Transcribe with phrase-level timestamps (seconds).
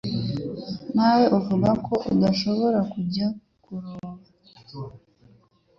[0.93, 3.27] Ntawe uvuga ko udashobora kujya
[3.63, 4.09] kuroba